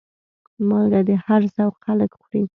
مالګه 0.67 1.01
د 1.07 1.09
هر 1.25 1.41
ذوق 1.55 1.75
خلک 1.85 2.09
خوري. 2.21 2.43